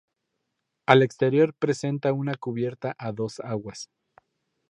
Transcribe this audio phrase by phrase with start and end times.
[0.87, 3.91] Al exterior presenta una cubierta a dos aguas.